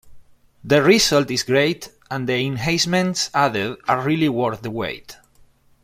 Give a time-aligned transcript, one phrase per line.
[0.63, 5.15] The result is great and the enhancements added are really worth the wait.